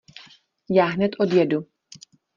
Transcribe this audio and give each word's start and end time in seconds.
Já 0.77 0.87
hned 0.93 1.19
odjedu. 1.25 1.61